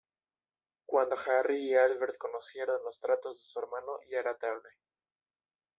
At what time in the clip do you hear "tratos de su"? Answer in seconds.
2.99-3.59